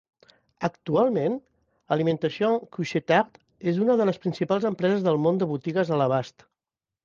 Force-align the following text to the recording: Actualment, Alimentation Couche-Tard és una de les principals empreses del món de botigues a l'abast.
Actualment, 0.67 1.35
Alimentation 1.97 2.57
Couche-Tard 2.77 3.39
és 3.75 3.79
una 3.87 3.99
de 4.03 4.09
les 4.13 4.21
principals 4.27 4.69
empreses 4.73 5.07
del 5.11 5.23
món 5.27 5.41
de 5.45 5.53
botigues 5.57 5.97
a 5.99 6.05
l'abast. 6.05 6.51